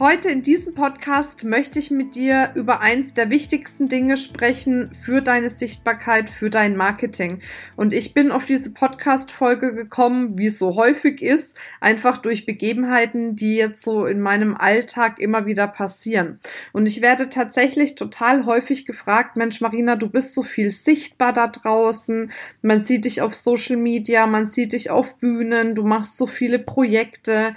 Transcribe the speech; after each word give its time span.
Heute 0.00 0.28
in 0.28 0.42
diesem 0.42 0.74
Podcast 0.74 1.44
möchte 1.44 1.78
ich 1.78 1.92
mit 1.92 2.16
dir 2.16 2.50
über 2.56 2.80
eins 2.80 3.14
der 3.14 3.30
wichtigsten 3.30 3.88
Dinge 3.88 4.16
sprechen 4.16 4.90
für 4.92 5.22
deine 5.22 5.50
Sichtbarkeit, 5.50 6.28
für 6.28 6.50
dein 6.50 6.76
Marketing. 6.76 7.38
Und 7.76 7.94
ich 7.94 8.12
bin 8.12 8.32
auf 8.32 8.44
diese 8.44 8.72
Podcast-Folge 8.72 9.72
gekommen, 9.72 10.36
wie 10.36 10.46
es 10.46 10.58
so 10.58 10.74
häufig 10.74 11.22
ist, 11.22 11.56
einfach 11.80 12.18
durch 12.18 12.44
Begebenheiten, 12.44 13.36
die 13.36 13.54
jetzt 13.54 13.84
so 13.84 14.04
in 14.04 14.20
meinem 14.20 14.56
Alltag 14.56 15.20
immer 15.20 15.46
wieder 15.46 15.68
passieren. 15.68 16.40
Und 16.72 16.86
ich 16.86 17.00
werde 17.00 17.28
tatsächlich 17.28 17.94
total 17.94 18.46
häufig 18.46 18.86
gefragt, 18.86 19.36
Mensch, 19.36 19.60
Marina, 19.60 19.94
du 19.94 20.08
bist 20.08 20.34
so 20.34 20.42
viel 20.42 20.72
sichtbar 20.72 21.32
da 21.32 21.46
draußen. 21.46 22.32
Man 22.62 22.80
sieht 22.80 23.04
dich 23.04 23.22
auf 23.22 23.34
Social 23.34 23.76
Media, 23.76 24.26
man 24.26 24.48
sieht 24.48 24.72
dich 24.72 24.90
auf 24.90 25.18
Bühnen, 25.18 25.76
du 25.76 25.84
machst 25.84 26.16
so 26.16 26.26
viele 26.26 26.58
Projekte 26.58 27.54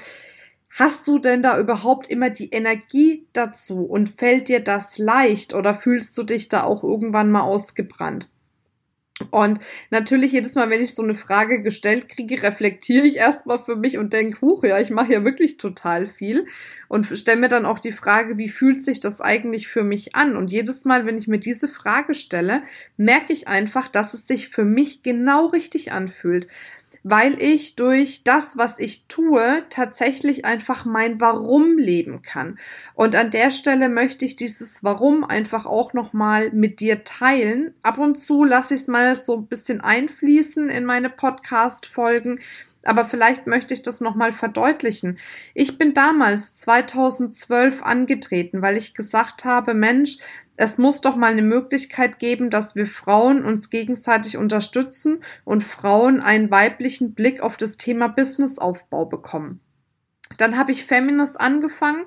Hast 0.77 1.07
du 1.07 1.17
denn 1.17 1.41
da 1.41 1.59
überhaupt 1.59 2.07
immer 2.07 2.29
die 2.29 2.51
Energie 2.51 3.25
dazu 3.33 3.81
und 3.81 4.09
fällt 4.09 4.47
dir 4.47 4.59
das 4.59 4.99
leicht 4.99 5.55
oder 5.55 5.73
fühlst 5.73 6.15
du 6.15 6.21
dich 6.21 6.49
da 6.49 6.61
auch 6.65 6.83
irgendwann 6.83 7.31
mal 7.31 7.41
ausgebrannt? 7.41 8.29
Und 9.31 9.59
natürlich 9.89 10.33
jedes 10.33 10.53
Mal, 10.53 10.69
wenn 10.69 10.83
ich 10.83 10.93
so 10.93 11.01
eine 11.01 11.15
Frage 11.15 11.63
gestellt 11.63 12.07
kriege, 12.09 12.43
reflektiere 12.43 13.07
ich 13.07 13.15
erstmal 13.15 13.57
für 13.57 13.75
mich 13.75 13.97
und 13.97 14.13
denke, 14.13 14.41
huch, 14.41 14.63
ja, 14.63 14.79
ich 14.79 14.91
mache 14.91 15.13
ja 15.13 15.23
wirklich 15.23 15.57
total 15.57 16.05
viel 16.05 16.45
und 16.87 17.07
stelle 17.07 17.39
mir 17.39 17.49
dann 17.49 17.65
auch 17.65 17.79
die 17.79 17.91
Frage, 17.91 18.37
wie 18.37 18.47
fühlt 18.47 18.83
sich 18.83 18.99
das 18.99 19.19
eigentlich 19.19 19.67
für 19.67 19.83
mich 19.83 20.15
an? 20.15 20.35
Und 20.37 20.51
jedes 20.51 20.85
Mal, 20.85 21.07
wenn 21.07 21.17
ich 21.17 21.27
mir 21.27 21.39
diese 21.39 21.67
Frage 21.67 22.13
stelle, 22.13 22.61
merke 22.97 23.33
ich 23.33 23.47
einfach, 23.47 23.87
dass 23.87 24.13
es 24.13 24.27
sich 24.27 24.49
für 24.49 24.65
mich 24.65 25.01
genau 25.01 25.47
richtig 25.47 25.91
anfühlt 25.91 26.45
weil 27.09 27.41
ich 27.41 27.77
durch 27.77 28.23
das, 28.25 28.57
was 28.57 28.79
ich 28.79 29.05
tue, 29.07 29.63
tatsächlich 29.69 30.43
einfach 30.43 30.83
mein 30.83 31.21
Warum 31.21 31.77
leben 31.77 32.21
kann. 32.21 32.59
Und 32.95 33.15
an 33.15 33.31
der 33.31 33.51
Stelle 33.51 33.87
möchte 33.87 34.25
ich 34.25 34.35
dieses 34.35 34.83
Warum 34.83 35.23
einfach 35.23 35.65
auch 35.65 35.93
nochmal 35.93 36.51
mit 36.51 36.81
dir 36.81 37.05
teilen. 37.05 37.73
Ab 37.81 37.97
und 37.97 38.19
zu 38.19 38.43
lasse 38.43 38.75
ich 38.75 38.81
es 38.81 38.87
mal 38.87 39.15
so 39.15 39.37
ein 39.37 39.47
bisschen 39.47 39.79
einfließen 39.79 40.69
in 40.69 40.83
meine 40.83 41.09
Podcast-Folgen. 41.09 42.39
Aber 42.83 43.05
vielleicht 43.05 43.47
möchte 43.47 43.73
ich 43.73 43.81
das 43.81 44.01
nochmal 44.01 44.31
verdeutlichen. 44.31 45.17
Ich 45.53 45.77
bin 45.77 45.93
damals 45.93 46.55
2012 46.55 47.83
angetreten, 47.83 48.61
weil 48.61 48.77
ich 48.77 48.93
gesagt 48.93 49.45
habe, 49.45 49.73
Mensch, 49.73 50.17
es 50.55 50.77
muss 50.77 51.01
doch 51.01 51.15
mal 51.15 51.31
eine 51.31 51.43
Möglichkeit 51.43 52.17
geben, 52.17 52.49
dass 52.49 52.75
wir 52.75 52.87
Frauen 52.87 53.45
uns 53.45 53.69
gegenseitig 53.69 54.37
unterstützen 54.37 55.19
und 55.45 55.63
Frauen 55.63 56.19
einen 56.19 56.49
weiblichen 56.49 57.13
Blick 57.13 57.41
auf 57.41 57.57
das 57.57 57.77
Thema 57.77 58.07
Businessaufbau 58.07 59.05
bekommen. 59.05 59.59
Dann 60.37 60.57
habe 60.57 60.71
ich 60.71 60.85
Feminist 60.85 61.39
angefangen 61.39 62.05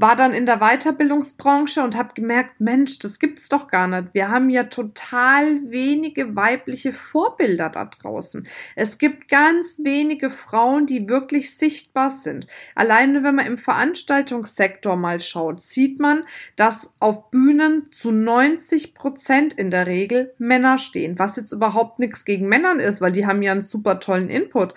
war 0.00 0.14
dann 0.14 0.32
in 0.32 0.46
der 0.46 0.58
Weiterbildungsbranche 0.58 1.82
und 1.82 1.96
habe 1.96 2.14
gemerkt, 2.14 2.60
Mensch, 2.60 3.00
das 3.00 3.18
gibt's 3.18 3.48
doch 3.48 3.66
gar 3.66 3.88
nicht. 3.88 4.14
Wir 4.14 4.28
haben 4.28 4.48
ja 4.48 4.64
total 4.64 5.60
wenige 5.64 6.36
weibliche 6.36 6.92
Vorbilder 6.92 7.68
da 7.68 7.86
draußen. 7.86 8.46
Es 8.76 8.98
gibt 8.98 9.28
ganz 9.28 9.80
wenige 9.82 10.30
Frauen, 10.30 10.86
die 10.86 11.08
wirklich 11.08 11.56
sichtbar 11.56 12.10
sind. 12.10 12.46
Alleine 12.76 13.24
wenn 13.24 13.34
man 13.34 13.46
im 13.46 13.58
Veranstaltungssektor 13.58 14.94
mal 14.94 15.18
schaut, 15.18 15.60
sieht 15.60 15.98
man, 15.98 16.22
dass 16.54 16.92
auf 17.00 17.32
Bühnen 17.32 17.90
zu 17.90 18.12
90 18.12 18.94
Prozent 18.94 19.52
in 19.54 19.72
der 19.72 19.88
Regel 19.88 20.32
Männer 20.38 20.78
stehen, 20.78 21.18
was 21.18 21.34
jetzt 21.34 21.50
überhaupt 21.50 21.98
nichts 21.98 22.24
gegen 22.24 22.46
Männern 22.48 22.78
ist, 22.78 23.00
weil 23.00 23.12
die 23.12 23.26
haben 23.26 23.42
ja 23.42 23.50
einen 23.50 23.62
super 23.62 23.98
tollen 23.98 24.30
Input. 24.30 24.74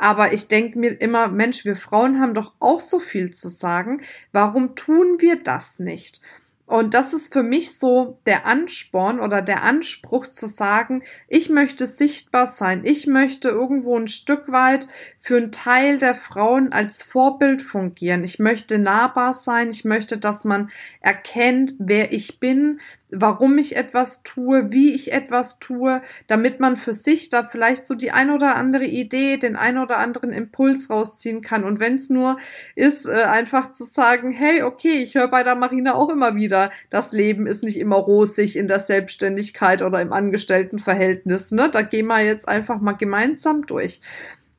Aber 0.00 0.32
ich 0.32 0.48
denke 0.48 0.78
mir 0.78 0.98
immer, 0.98 1.28
Mensch, 1.28 1.66
wir 1.66 1.76
Frauen 1.76 2.20
haben 2.20 2.32
doch 2.32 2.54
auch 2.58 2.80
so 2.80 3.00
viel 3.00 3.32
zu 3.32 3.50
sagen. 3.50 4.00
Warum 4.32 4.74
tun 4.74 5.16
wir 5.18 5.42
das 5.42 5.78
nicht? 5.78 6.22
Und 6.64 6.94
das 6.94 7.12
ist 7.12 7.34
für 7.34 7.42
mich 7.42 7.76
so 7.76 8.18
der 8.24 8.46
Ansporn 8.46 9.20
oder 9.20 9.42
der 9.42 9.62
Anspruch 9.62 10.28
zu 10.28 10.46
sagen, 10.46 11.02
ich 11.28 11.50
möchte 11.50 11.86
sichtbar 11.86 12.46
sein. 12.46 12.82
Ich 12.84 13.06
möchte 13.06 13.50
irgendwo 13.50 13.98
ein 13.98 14.08
Stück 14.08 14.50
weit 14.50 14.88
für 15.18 15.36
einen 15.36 15.52
Teil 15.52 15.98
der 15.98 16.14
Frauen 16.14 16.72
als 16.72 17.02
Vorbild 17.02 17.60
fungieren. 17.60 18.24
Ich 18.24 18.38
möchte 18.38 18.78
nahbar 18.78 19.34
sein. 19.34 19.68
Ich 19.68 19.84
möchte, 19.84 20.16
dass 20.16 20.44
man 20.44 20.70
erkennt, 21.00 21.74
wer 21.78 22.12
ich 22.12 22.40
bin, 22.40 22.80
warum 23.12 23.58
ich 23.58 23.76
etwas 23.76 24.22
tue, 24.22 24.72
wie 24.72 24.94
ich 24.94 25.12
etwas 25.12 25.58
tue, 25.58 26.02
damit 26.26 26.60
man 26.60 26.76
für 26.76 26.94
sich 26.94 27.28
da 27.28 27.44
vielleicht 27.44 27.86
so 27.86 27.94
die 27.94 28.10
ein 28.10 28.30
oder 28.30 28.56
andere 28.56 28.84
Idee, 28.84 29.36
den 29.36 29.56
ein 29.56 29.78
oder 29.78 29.98
anderen 29.98 30.32
Impuls 30.32 30.90
rausziehen 30.90 31.40
kann. 31.40 31.64
Und 31.64 31.80
wenn 31.80 31.96
es 31.96 32.10
nur 32.10 32.38
ist, 32.74 33.06
äh, 33.06 33.22
einfach 33.22 33.72
zu 33.72 33.84
sagen, 33.84 34.32
hey, 34.32 34.62
okay, 34.62 35.02
ich 35.02 35.14
höre 35.14 35.28
bei 35.28 35.42
der 35.42 35.54
Marina 35.54 35.94
auch 35.94 36.10
immer 36.10 36.34
wieder, 36.34 36.70
das 36.90 37.12
Leben 37.12 37.46
ist 37.46 37.64
nicht 37.64 37.78
immer 37.78 37.96
rosig 37.96 38.56
in 38.56 38.68
der 38.68 38.80
Selbstständigkeit 38.80 39.82
oder 39.82 40.00
im 40.00 40.12
Angestelltenverhältnis. 40.12 41.52
Ne? 41.52 41.70
Da 41.70 41.82
gehen 41.82 42.06
wir 42.06 42.20
jetzt 42.20 42.48
einfach 42.48 42.80
mal 42.80 42.92
gemeinsam 42.92 43.66
durch. 43.66 44.00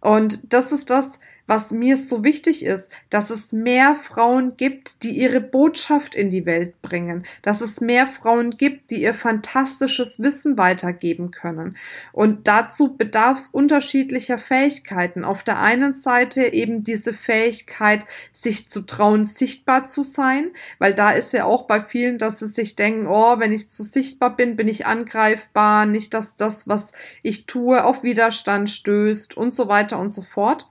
Und 0.01 0.53
das 0.53 0.71
ist 0.71 0.89
das, 0.89 1.19
was 1.51 1.71
mir 1.71 1.97
so 1.97 2.23
wichtig 2.23 2.63
ist, 2.63 2.89
dass 3.09 3.29
es 3.29 3.51
mehr 3.51 3.95
Frauen 3.95 4.55
gibt, 4.55 5.03
die 5.03 5.09
ihre 5.09 5.41
Botschaft 5.41 6.15
in 6.15 6.29
die 6.29 6.45
Welt 6.45 6.81
bringen, 6.81 7.25
dass 7.41 7.59
es 7.59 7.81
mehr 7.81 8.07
Frauen 8.07 8.51
gibt, 8.51 8.89
die 8.89 9.01
ihr 9.01 9.13
fantastisches 9.13 10.21
Wissen 10.21 10.57
weitergeben 10.57 11.29
können. 11.31 11.75
Und 12.13 12.47
dazu 12.47 12.95
bedarf 12.95 13.37
es 13.37 13.49
unterschiedlicher 13.49 14.37
Fähigkeiten. 14.37 15.25
Auf 15.25 15.43
der 15.43 15.59
einen 15.59 15.91
Seite 15.91 16.53
eben 16.53 16.85
diese 16.85 17.11
Fähigkeit, 17.13 18.05
sich 18.31 18.69
zu 18.69 18.85
trauen, 18.85 19.25
sichtbar 19.25 19.83
zu 19.83 20.03
sein, 20.03 20.51
weil 20.79 20.93
da 20.93 21.11
ist 21.11 21.33
ja 21.33 21.43
auch 21.43 21.63
bei 21.63 21.81
vielen, 21.81 22.17
dass 22.17 22.39
sie 22.39 22.47
sich 22.47 22.77
denken, 22.77 23.07
oh, 23.07 23.39
wenn 23.39 23.51
ich 23.51 23.69
zu 23.69 23.83
sichtbar 23.83 24.37
bin, 24.37 24.55
bin 24.55 24.69
ich 24.69 24.85
angreifbar, 24.85 25.85
nicht, 25.85 26.13
dass 26.13 26.37
das, 26.37 26.69
was 26.69 26.93
ich 27.23 27.45
tue, 27.45 27.83
auf 27.83 28.03
Widerstand 28.03 28.69
stößt 28.69 29.35
und 29.35 29.53
so 29.53 29.67
weiter 29.67 29.99
und 29.99 30.11
so 30.11 30.21
fort. 30.21 30.70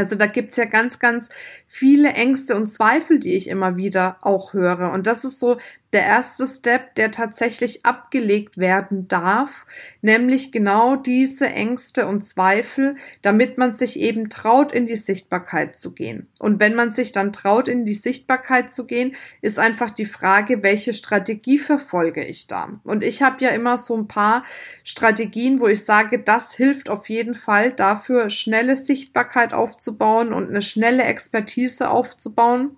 Also 0.00 0.16
da 0.16 0.24
gibt's 0.24 0.56
ja 0.56 0.64
ganz, 0.64 0.98
ganz 0.98 1.28
viele 1.66 2.14
Ängste 2.14 2.56
und 2.56 2.68
Zweifel, 2.68 3.18
die 3.18 3.34
ich 3.34 3.48
immer 3.48 3.76
wieder 3.76 4.16
auch 4.22 4.54
höre. 4.54 4.92
Und 4.92 5.06
das 5.06 5.26
ist 5.26 5.38
so 5.38 5.58
der 5.92 6.04
erste 6.04 6.46
Step, 6.46 6.94
der 6.94 7.10
tatsächlich 7.10 7.84
abgelegt 7.84 8.58
werden 8.58 9.08
darf, 9.08 9.66
nämlich 10.02 10.52
genau 10.52 10.94
diese 10.94 11.48
Ängste 11.48 12.06
und 12.06 12.24
Zweifel, 12.24 12.96
damit 13.22 13.58
man 13.58 13.72
sich 13.72 13.98
eben 13.98 14.30
traut, 14.30 14.70
in 14.70 14.86
die 14.86 14.96
Sichtbarkeit 14.96 15.76
zu 15.76 15.92
gehen. 15.92 16.28
Und 16.38 16.60
wenn 16.60 16.74
man 16.74 16.92
sich 16.92 17.10
dann 17.10 17.32
traut, 17.32 17.66
in 17.66 17.84
die 17.84 17.94
Sichtbarkeit 17.94 18.70
zu 18.70 18.86
gehen, 18.86 19.16
ist 19.40 19.58
einfach 19.58 19.90
die 19.90 20.06
Frage, 20.06 20.62
welche 20.62 20.92
Strategie 20.92 21.58
verfolge 21.58 22.24
ich 22.24 22.46
da? 22.46 22.80
Und 22.84 23.02
ich 23.02 23.22
habe 23.22 23.42
ja 23.44 23.50
immer 23.50 23.76
so 23.76 23.96
ein 23.96 24.06
paar 24.06 24.44
Strategien, 24.84 25.60
wo 25.60 25.66
ich 25.66 25.84
sage, 25.84 26.20
das 26.20 26.54
hilft 26.54 26.88
auf 26.88 27.08
jeden 27.08 27.34
Fall 27.34 27.72
dafür, 27.72 28.30
schnelle 28.30 28.76
Sichtbarkeit 28.76 29.52
aufzubauen 29.52 30.32
und 30.32 30.48
eine 30.48 30.62
schnelle 30.62 31.02
Expertise 31.02 31.90
aufzubauen. 31.90 32.76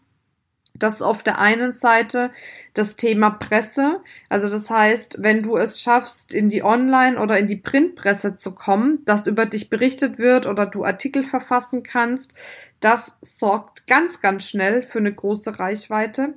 Das 0.82 0.94
ist 0.94 1.02
auf 1.02 1.22
der 1.22 1.38
einen 1.38 1.72
Seite 1.72 2.30
das 2.74 2.96
Thema 2.96 3.30
Presse. 3.30 4.00
Also 4.28 4.48
das 4.48 4.70
heißt, 4.70 5.22
wenn 5.22 5.42
du 5.42 5.56
es 5.56 5.80
schaffst, 5.80 6.34
in 6.34 6.48
die 6.48 6.64
Online- 6.64 7.20
oder 7.20 7.38
in 7.38 7.46
die 7.46 7.56
Printpresse 7.56 8.36
zu 8.36 8.54
kommen, 8.54 9.04
dass 9.04 9.26
über 9.26 9.46
dich 9.46 9.70
berichtet 9.70 10.18
wird 10.18 10.46
oder 10.46 10.66
du 10.66 10.84
Artikel 10.84 11.22
verfassen 11.22 11.82
kannst, 11.82 12.34
das 12.80 13.16
sorgt 13.20 13.86
ganz, 13.86 14.20
ganz 14.20 14.48
schnell 14.48 14.82
für 14.82 14.98
eine 14.98 15.12
große 15.12 15.60
Reichweite. 15.60 16.34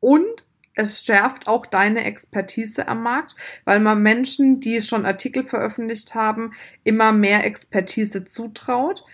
Und 0.00 0.44
es 0.74 1.04
schärft 1.04 1.46
auch 1.46 1.66
deine 1.66 2.04
Expertise 2.04 2.88
am 2.88 3.02
Markt, 3.02 3.36
weil 3.64 3.80
man 3.80 4.02
Menschen, 4.02 4.60
die 4.60 4.80
schon 4.80 5.04
Artikel 5.04 5.44
veröffentlicht 5.44 6.14
haben, 6.14 6.52
immer 6.84 7.12
mehr 7.12 7.44
Expertise 7.44 8.24
zutraut. 8.24 9.04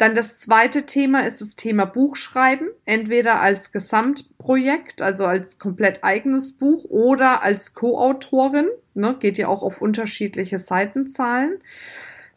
Dann 0.00 0.14
das 0.14 0.38
zweite 0.38 0.86
Thema 0.86 1.26
ist 1.26 1.42
das 1.42 1.56
Thema 1.56 1.84
Buchschreiben, 1.84 2.70
entweder 2.86 3.42
als 3.42 3.70
Gesamtprojekt, 3.70 5.02
also 5.02 5.26
als 5.26 5.58
komplett 5.58 6.02
eigenes 6.02 6.52
Buch 6.52 6.84
oder 6.84 7.42
als 7.42 7.74
Co-Autorin, 7.74 8.70
ne, 8.94 9.14
geht 9.20 9.36
ja 9.36 9.48
auch 9.48 9.62
auf 9.62 9.82
unterschiedliche 9.82 10.58
Seitenzahlen. 10.58 11.58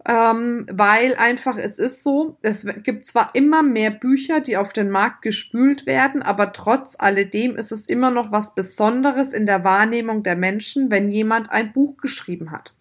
ähm, 0.06 0.65
weil 0.69 1.15
einfach 1.15 1.57
es 1.57 1.80
ist 1.80 2.04
so, 2.04 2.36
es 2.42 2.65
gibt 2.83 3.06
zwar 3.06 3.30
immer 3.33 3.63
mehr 3.63 3.92
Bücher, 3.92 4.42
die 4.42 4.57
auf 4.57 4.74
den 4.74 4.89
Markt 4.89 5.21
gespült 5.21 5.86
werden, 5.86 6.21
aber 6.21 6.51
trotz 6.51 6.98
alledem 7.00 7.56
ist 7.56 7.71
es 7.71 7.86
immer 7.86 8.12
noch 8.12 8.33
was 8.33 8.56
Besonderes 8.56 9.31
in 9.31 9.45
der 9.45 9.63
Wahrnehmung 9.63 10.21
der 10.24 10.36
Menschen, 10.36 10.92
wenn 10.92 11.09
jemand 11.09 11.50
ein 11.50 11.71
Buch 11.71 11.95
geschrieben 11.95 12.51
hat. 12.51 12.74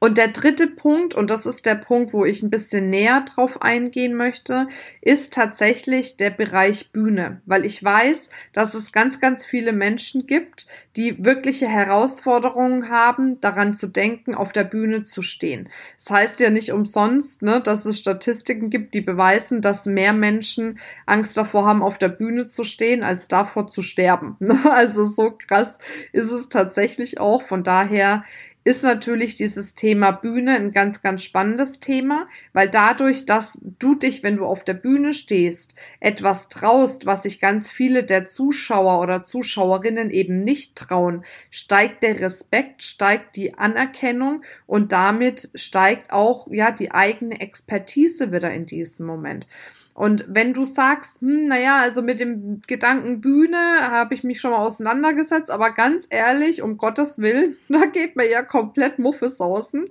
Und 0.00 0.16
der 0.16 0.28
dritte 0.28 0.66
Punkt, 0.66 1.14
und 1.14 1.28
das 1.28 1.44
ist 1.44 1.66
der 1.66 1.74
Punkt, 1.74 2.14
wo 2.14 2.24
ich 2.24 2.42
ein 2.42 2.48
bisschen 2.48 2.88
näher 2.88 3.20
drauf 3.20 3.60
eingehen 3.60 4.14
möchte, 4.14 4.66
ist 5.02 5.34
tatsächlich 5.34 6.16
der 6.16 6.30
Bereich 6.30 6.90
Bühne, 6.90 7.42
weil 7.44 7.66
ich 7.66 7.84
weiß, 7.84 8.30
dass 8.54 8.72
es 8.72 8.92
ganz, 8.92 9.20
ganz 9.20 9.44
viele 9.44 9.74
Menschen 9.74 10.26
gibt, 10.26 10.66
die 10.96 11.22
wirkliche 11.22 11.68
Herausforderungen 11.68 12.88
haben, 12.88 13.40
daran 13.42 13.74
zu 13.74 13.88
denken, 13.88 14.34
auf 14.34 14.52
der 14.52 14.64
Bühne 14.64 15.04
zu 15.04 15.20
stehen. 15.20 15.68
Das 15.98 16.10
heißt 16.10 16.40
ja 16.40 16.48
nicht 16.48 16.72
umsonst, 16.72 17.42
ne, 17.42 17.60
dass 17.60 17.84
es 17.84 17.98
Statistiken 17.98 18.70
gibt, 18.70 18.94
die 18.94 19.02
beweisen, 19.02 19.60
dass 19.60 19.84
mehr 19.84 20.14
Menschen 20.14 20.78
Angst 21.04 21.36
davor 21.36 21.66
haben, 21.66 21.82
auf 21.82 21.98
der 21.98 22.08
Bühne 22.08 22.46
zu 22.46 22.64
stehen, 22.64 23.02
als 23.02 23.28
davor 23.28 23.66
zu 23.66 23.82
sterben. 23.82 24.36
Also 24.70 25.04
so 25.06 25.32
krass 25.32 25.78
ist 26.12 26.30
es 26.30 26.48
tatsächlich 26.48 27.18
auch. 27.18 27.42
Von 27.42 27.64
daher 27.64 28.22
ist 28.62 28.82
natürlich 28.82 29.36
dieses 29.36 29.74
Thema 29.74 30.10
Bühne 30.10 30.54
ein 30.54 30.70
ganz, 30.70 31.00
ganz 31.00 31.22
spannendes 31.22 31.80
Thema, 31.80 32.28
weil 32.52 32.68
dadurch, 32.68 33.24
dass 33.24 33.58
du 33.78 33.94
dich, 33.94 34.22
wenn 34.22 34.36
du 34.36 34.44
auf 34.44 34.64
der 34.64 34.74
Bühne 34.74 35.14
stehst, 35.14 35.76
etwas 35.98 36.48
traust, 36.48 37.06
was 37.06 37.22
sich 37.22 37.40
ganz 37.40 37.70
viele 37.70 38.04
der 38.04 38.26
Zuschauer 38.26 39.00
oder 39.00 39.22
Zuschauerinnen 39.22 40.10
eben 40.10 40.44
nicht 40.44 40.76
trauen, 40.76 41.24
steigt 41.50 42.02
der 42.02 42.20
Respekt, 42.20 42.82
steigt 42.82 43.36
die 43.36 43.54
Anerkennung 43.54 44.42
und 44.66 44.92
damit 44.92 45.48
steigt 45.54 46.12
auch, 46.12 46.46
ja, 46.50 46.70
die 46.70 46.90
eigene 46.90 47.40
Expertise 47.40 48.30
wieder 48.30 48.52
in 48.52 48.66
diesem 48.66 49.06
Moment. 49.06 49.48
Und 49.94 50.24
wenn 50.28 50.54
du 50.54 50.64
sagst, 50.64 51.20
hm, 51.20 51.48
naja, 51.48 51.80
also 51.80 52.02
mit 52.02 52.20
dem 52.20 52.62
Gedanken 52.66 53.20
Bühne 53.20 53.58
habe 53.82 54.14
ich 54.14 54.24
mich 54.24 54.40
schon 54.40 54.52
mal 54.52 54.58
auseinandergesetzt, 54.58 55.50
aber 55.50 55.72
ganz 55.72 56.06
ehrlich, 56.10 56.62
um 56.62 56.78
Gottes 56.78 57.18
Willen, 57.18 57.56
da 57.68 57.86
geht 57.86 58.16
mir 58.16 58.28
ja 58.28 58.42
komplett 58.42 58.98
Muffesausen, 58.98 59.88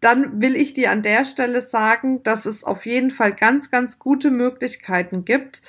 dann 0.00 0.40
will 0.42 0.56
ich 0.56 0.74
dir 0.74 0.90
an 0.90 1.02
der 1.02 1.24
Stelle 1.24 1.62
sagen, 1.62 2.22
dass 2.22 2.46
es 2.46 2.64
auf 2.64 2.86
jeden 2.86 3.10
Fall 3.10 3.32
ganz, 3.32 3.70
ganz 3.70 3.98
gute 3.98 4.30
Möglichkeiten 4.30 5.24
gibt, 5.24 5.62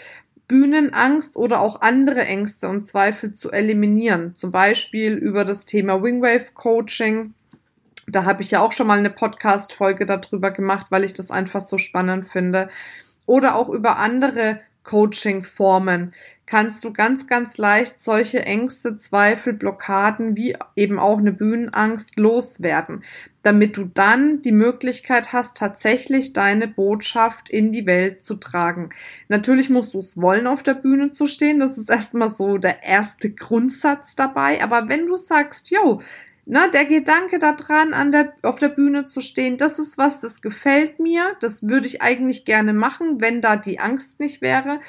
Bühnenangst 0.48 1.36
oder 1.36 1.60
auch 1.60 1.82
andere 1.82 2.26
Ängste 2.26 2.70
und 2.70 2.86
Zweifel 2.86 3.34
zu 3.34 3.52
eliminieren. 3.52 4.34
Zum 4.34 4.52
Beispiel 4.52 5.14
über 5.14 5.44
das 5.44 5.66
Thema 5.66 6.02
Wingwave 6.02 6.54
Coaching. 6.54 7.34
Da 8.08 8.24
habe 8.24 8.42
ich 8.42 8.52
ja 8.52 8.62
auch 8.62 8.72
schon 8.72 8.88
mal 8.88 8.98
eine 8.98 9.10
Podcast-Folge 9.10 10.06
darüber 10.06 10.52
gemacht, 10.52 10.88
weil 10.90 11.04
ich 11.04 11.14
das 11.14 11.32
einfach 11.32 11.62
so 11.62 11.78
spannend 11.78 12.26
finde 12.26 12.70
oder 13.28 13.56
auch 13.56 13.70
über 13.70 13.98
andere 13.98 14.62
Coaching-Formen 14.88 16.14
kannst 16.48 16.84
du 16.86 16.94
ganz, 16.94 17.28
ganz 17.28 17.58
leicht 17.58 18.02
solche 18.02 18.44
Ängste, 18.44 18.96
Zweifel, 18.96 19.52
Blockaden 19.54 20.38
wie 20.38 20.56
eben 20.76 20.98
auch 20.98 21.18
eine 21.18 21.34
Bühnenangst 21.34 22.18
loswerden, 22.18 23.04
damit 23.44 23.76
du 23.76 23.84
dann 23.84 24.42
die 24.42 24.54
Möglichkeit 24.54 25.34
hast, 25.34 25.58
tatsächlich 25.58 26.32
deine 26.32 26.70
Botschaft 26.70 27.50
in 27.50 27.74
die 27.74 27.86
Welt 27.86 28.24
zu 28.24 28.36
tragen. 28.36 28.90
Natürlich 29.28 29.70
musst 29.70 29.94
du 29.94 30.00
es 30.00 30.20
wollen, 30.22 30.48
auf 30.48 30.64
der 30.64 30.74
Bühne 30.74 31.12
zu 31.12 31.28
stehen. 31.28 31.60
Das 31.60 31.78
ist 31.78 31.90
erstmal 31.90 32.30
so 32.30 32.58
der 32.58 32.82
erste 32.84 33.30
Grundsatz 33.30 34.16
dabei. 34.16 34.64
Aber 34.64 34.88
wenn 34.88 35.06
du 35.06 35.18
sagst, 35.18 35.70
yo, 35.70 36.02
na, 36.50 36.70
der 36.70 36.86
Gedanke 36.86 37.40
daran, 37.40 37.94
an 37.94 38.12
der, 38.12 38.34
auf 38.42 38.58
der 38.58 38.70
Bühne 38.70 39.04
zu 39.04 39.20
stehen, 39.20 39.58
das 39.58 39.80
ist 39.80 39.98
was, 39.98 40.22
das 40.22 40.42
gefällt 40.42 40.98
mir, 40.98 41.36
das 41.42 41.68
würde 41.68 41.88
ich 41.88 42.02
eigentlich 42.02 42.46
gerne 42.46 42.74
machen, 42.74 43.20
wenn 43.20 43.42
da 43.42 43.58
die 43.58 43.80
Angst 43.80 44.22
nicht 44.22 44.42
wäre, 44.42 44.80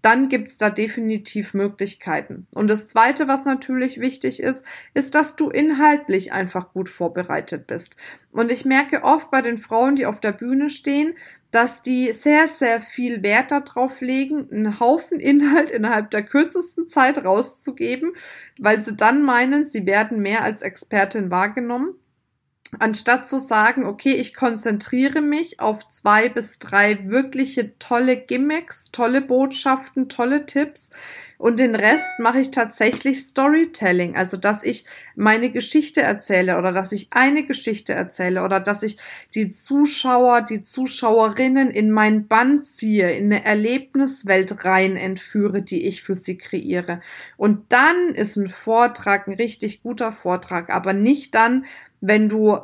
dann 0.00 0.28
gibt's 0.28 0.58
da 0.58 0.70
definitiv 0.70 1.54
Möglichkeiten. 1.54 2.46
Und 2.54 2.68
das 2.68 2.86
Zweite, 2.86 3.26
was 3.26 3.44
natürlich 3.44 3.98
wichtig 3.98 4.40
ist, 4.40 4.64
ist, 4.94 5.16
dass 5.16 5.34
du 5.34 5.50
inhaltlich 5.50 6.32
einfach 6.32 6.72
gut 6.72 6.88
vorbereitet 6.88 7.66
bist. 7.66 7.96
Und 8.30 8.52
ich 8.52 8.64
merke 8.64 9.02
oft 9.02 9.32
bei 9.32 9.42
den 9.42 9.58
Frauen, 9.58 9.96
die 9.96 10.06
auf 10.06 10.20
der 10.20 10.32
Bühne 10.32 10.70
stehen, 10.70 11.14
dass 11.50 11.82
die 11.82 12.12
sehr, 12.12 12.46
sehr 12.46 12.80
viel 12.80 13.22
Wert 13.22 13.52
darauf 13.52 14.00
legen, 14.00 14.50
einen 14.50 14.80
Haufen 14.80 15.18
Inhalt 15.18 15.70
innerhalb 15.70 16.10
der 16.10 16.22
kürzesten 16.22 16.88
Zeit 16.88 17.24
rauszugeben, 17.24 18.12
weil 18.58 18.82
sie 18.82 18.94
dann 18.94 19.22
meinen, 19.22 19.64
sie 19.64 19.86
werden 19.86 20.20
mehr 20.20 20.42
als 20.42 20.62
Expertin 20.62 21.30
wahrgenommen 21.30 21.94
anstatt 22.78 23.26
zu 23.26 23.40
sagen, 23.40 23.86
okay, 23.86 24.12
ich 24.12 24.34
konzentriere 24.34 25.20
mich 25.20 25.60
auf 25.60 25.88
zwei 25.88 26.28
bis 26.28 26.58
drei 26.58 26.98
wirkliche 27.08 27.78
tolle 27.78 28.16
Gimmicks, 28.16 28.90
tolle 28.92 29.20
Botschaften, 29.22 30.08
tolle 30.08 30.46
Tipps 30.46 30.90
und 31.38 31.60
den 31.60 31.76
Rest 31.76 32.18
mache 32.18 32.40
ich 32.40 32.50
tatsächlich 32.50 33.24
Storytelling, 33.24 34.16
also 34.16 34.36
dass 34.36 34.64
ich 34.64 34.84
meine 35.14 35.50
Geschichte 35.50 36.02
erzähle 36.02 36.58
oder 36.58 36.72
dass 36.72 36.90
ich 36.90 37.08
eine 37.12 37.44
Geschichte 37.46 37.94
erzähle 37.94 38.42
oder 38.42 38.58
dass 38.58 38.82
ich 38.82 38.98
die 39.34 39.52
Zuschauer, 39.52 40.42
die 40.42 40.64
Zuschauerinnen 40.64 41.70
in 41.70 41.92
mein 41.92 42.26
Band 42.26 42.66
ziehe, 42.66 43.12
in 43.12 43.26
eine 43.26 43.44
Erlebniswelt 43.44 44.64
rein 44.64 44.96
entführe, 44.96 45.62
die 45.62 45.86
ich 45.86 46.02
für 46.02 46.16
sie 46.16 46.36
kreiere. 46.36 47.00
Und 47.36 47.72
dann 47.72 48.08
ist 48.08 48.36
ein 48.36 48.48
Vortrag 48.48 49.28
ein 49.28 49.34
richtig 49.34 49.82
guter 49.82 50.10
Vortrag, 50.10 50.70
aber 50.70 50.92
nicht 50.92 51.36
dann, 51.36 51.66
wenn 52.00 52.28
du 52.28 52.58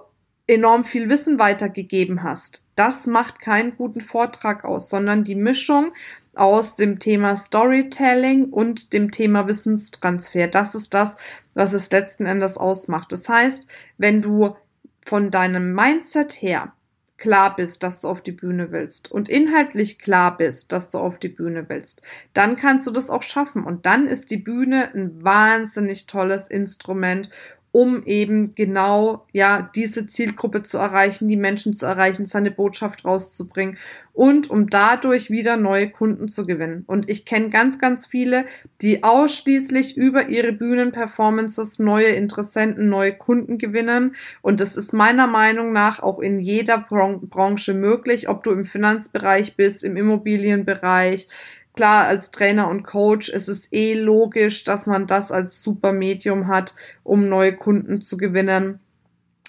enorm 0.47 0.85
viel 0.85 1.09
Wissen 1.09 1.39
weitergegeben 1.39 2.23
hast. 2.23 2.63
Das 2.75 3.07
macht 3.07 3.41
keinen 3.41 3.77
guten 3.77 4.01
Vortrag 4.01 4.65
aus, 4.65 4.91
sondern 4.91 5.25
die 5.25 5.37
Mischung 5.37 5.93
aus 6.37 6.77
dem 6.77 6.99
Thema 6.99 7.37
Storytelling 7.37 8.47
und 8.47 8.93
dem 8.93 9.11
Thema 9.11 9.47
Wissenstransfer. 9.47 10.49
Das 10.49 10.75
ist 10.75 10.95
das, 10.95 11.17
was 11.55 11.73
es 11.73 11.91
letzten 11.91 12.27
Endes 12.27 12.57
ausmacht. 12.57 13.13
Das 13.13 13.29
heißt, 13.29 13.67
wenn 13.99 14.23
du 14.23 14.57
von 15.05 15.31
deinem 15.31 15.75
Mindset 15.75 16.41
her 16.41 16.73
klar 17.17 17.55
bist, 17.55 17.83
dass 17.83 18.01
du 18.01 18.09
auf 18.09 18.23
die 18.23 18.33
Bühne 18.33 18.73
willst 18.73 19.11
und 19.11 19.29
inhaltlich 19.29 19.99
klar 19.99 20.37
bist, 20.37 20.73
dass 20.73 20.91
du 20.91 20.99
auf 20.99 21.19
die 21.19 21.29
Bühne 21.29 21.69
willst, 21.69 22.03
dann 22.33 22.57
kannst 22.57 22.87
du 22.87 22.91
das 22.91 23.09
auch 23.09 23.23
schaffen. 23.23 23.65
Und 23.65 23.87
dann 23.87 24.07
ist 24.07 24.31
die 24.31 24.37
Bühne 24.37 24.93
ein 24.95 25.23
wahnsinnig 25.23 26.07
tolles 26.07 26.49
Instrument, 26.49 27.31
um 27.75 28.05
eben 28.05 28.55
genau 28.55 29.27
ja 29.33 29.69
diese 29.75 30.07
Zielgruppe 30.07 30.63
zu 30.63 30.79
erreichen, 30.79 31.27
die 31.27 31.37
Menschen 31.37 31.75
zu 31.75 31.87
erreichen, 31.87 32.27
seine 32.27 32.53
Botschaft 32.53 33.05
rauszubringen 33.05 33.79
und 34.13 34.49
um 34.49 34.71
dadurch 34.71 35.29
wieder 35.29 35.57
neue 35.57 35.91
Kunden 35.91 36.29
zu 36.29 36.47
gewinnen. 36.47 36.85
Und 36.87 37.11
ich 37.11 37.25
kenne 37.25 37.51
ganz, 37.51 37.81
ganz 37.81 38.07
viele, 38.07 38.45
die 38.81 39.03
ausschließlich 39.03 39.97
über 39.97 40.29
ihre 40.29 40.53
Bühnenperformances 40.53 41.81
neue 41.81 42.11
Interessenten, 42.11 42.89
neue 42.89 43.13
Kunden 43.13 43.59
gewinnen. 43.59 44.15
Und 44.41 44.61
das 44.61 44.77
ist 44.77 44.93
meiner 44.93 45.27
Meinung 45.27 45.73
nach 45.73 45.99
auch 46.01 46.21
in 46.21 46.39
jeder 46.39 46.79
Bran 46.79 47.29
Branche 47.29 47.75
möglich, 47.75 48.29
ob 48.29 48.45
du 48.45 48.53
im 48.53 48.65
Finanzbereich 48.65 49.57
bist, 49.57 49.83
im 49.83 49.97
Immobilienbereich, 49.97 51.27
Klar, 51.75 52.07
als 52.07 52.31
Trainer 52.31 52.69
und 52.69 52.85
Coach 52.85 53.29
ist 53.29 53.49
es 53.49 53.73
eh 53.73 53.95
logisch, 53.95 54.63
dass 54.63 54.87
man 54.87 55.09
das 55.09 55.33
als 55.33 55.61
super 55.61 55.93
Medium 55.93 56.47
hat, 56.47 56.75
um 57.03 57.29
neue 57.29 57.57
Kunden 57.57 58.01
zu 58.01 58.17
gewinnen. 58.17 58.79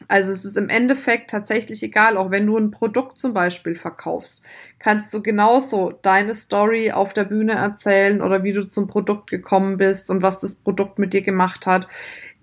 Also 0.07 0.31
es 0.31 0.43
ist 0.43 0.57
im 0.57 0.67
Endeffekt 0.67 1.29
tatsächlich 1.29 1.81
egal, 1.83 2.17
auch 2.17 2.29
wenn 2.31 2.47
du 2.47 2.57
ein 2.57 2.71
Produkt 2.71 3.17
zum 3.17 3.33
Beispiel 3.33 3.75
verkaufst, 3.75 4.43
kannst 4.77 5.13
du 5.13 5.21
genauso 5.21 5.93
deine 6.01 6.35
Story 6.35 6.91
auf 6.91 7.13
der 7.13 7.23
Bühne 7.23 7.53
erzählen 7.53 8.21
oder 8.21 8.43
wie 8.43 8.51
du 8.51 8.67
zum 8.67 8.87
Produkt 8.87 9.29
gekommen 9.29 9.77
bist 9.77 10.09
und 10.09 10.21
was 10.21 10.41
das 10.41 10.55
Produkt 10.55 10.99
mit 10.99 11.13
dir 11.13 11.21
gemacht 11.21 11.65
hat, 11.65 11.87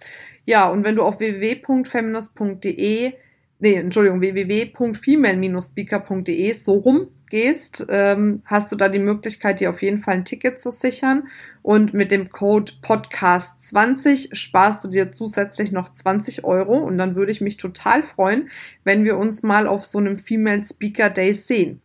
Ja, 0.45 0.67
und 0.69 0.83
wenn 0.83 0.95
du 0.95 1.03
auf 1.03 1.19
www.feminist.de 1.19 3.13
nee, 3.59 3.75
Entschuldigung, 3.75 4.21
www.female-speaker.de 4.21 6.53
so 6.53 6.73
rum 6.73 7.09
gehst, 7.29 7.85
ähm, 7.89 8.41
hast 8.45 8.71
du 8.71 8.75
da 8.75 8.89
die 8.89 8.99
Möglichkeit, 8.99 9.59
dir 9.59 9.69
auf 9.69 9.81
jeden 9.81 9.97
Fall 9.97 10.15
ein 10.15 10.25
Ticket 10.25 10.59
zu 10.59 10.71
sichern. 10.71 11.27
Und 11.61 11.93
mit 11.93 12.11
dem 12.11 12.29
Code 12.29 12.73
Podcast20 12.81 14.35
sparst 14.35 14.83
du 14.83 14.89
dir 14.89 15.11
zusätzlich 15.11 15.71
noch 15.71 15.89
20 15.89 16.43
Euro. 16.43 16.77
Und 16.77 16.97
dann 16.97 17.15
würde 17.15 17.31
ich 17.31 17.41
mich 17.41 17.57
total 17.57 18.03
freuen, 18.03 18.49
wenn 18.83 19.03
wir 19.03 19.17
uns 19.17 19.43
mal 19.43 19.67
auf 19.67 19.85
so 19.85 19.97
einem 19.97 20.17
Female 20.17 20.63
Speaker 20.63 21.09
Day 21.09 21.33
sehen. 21.33 21.81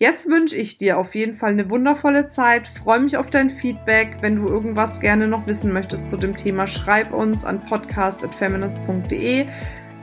Jetzt 0.00 0.30
wünsche 0.30 0.54
ich 0.54 0.76
dir 0.76 0.96
auf 0.96 1.16
jeden 1.16 1.32
Fall 1.32 1.50
eine 1.50 1.70
wundervolle 1.70 2.28
Zeit. 2.28 2.68
Freue 2.68 3.00
mich 3.00 3.16
auf 3.16 3.30
dein 3.30 3.50
Feedback. 3.50 4.18
Wenn 4.20 4.36
du 4.36 4.46
irgendwas 4.46 5.00
gerne 5.00 5.26
noch 5.26 5.48
wissen 5.48 5.72
möchtest 5.72 6.08
zu 6.08 6.16
dem 6.16 6.36
Thema, 6.36 6.68
schreib 6.68 7.12
uns 7.12 7.44
an 7.44 7.58
podcast.feminist.de 7.58 9.46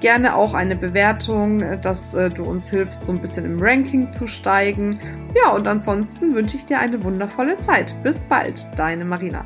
gerne 0.05 0.35
auch 0.35 0.53
eine 0.53 0.75
Bewertung, 0.75 1.63
äh, 1.63 1.79
dass 1.79 2.13
äh, 2.13 2.29
du 2.29 2.43
uns 2.43 2.69
hilfst, 2.69 3.07
so 3.07 3.11
ein 3.11 3.17
bisschen 3.17 3.43
im 3.43 3.57
Ranking 3.59 4.11
zu 4.11 4.27
steigen. 4.27 4.99
Ja, 5.33 5.51
und 5.51 5.67
ansonsten 5.67 6.35
wünsche 6.35 6.57
ich 6.57 6.67
dir 6.67 6.77
eine 6.77 7.03
wundervolle 7.03 7.57
Zeit. 7.57 7.95
Bis 8.03 8.23
bald, 8.23 8.67
deine 8.77 9.03
Marina. 9.03 9.43